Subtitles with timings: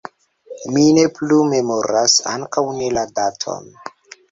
[0.75, 3.73] Mi ne plu memoras, ankaŭ ne la daton.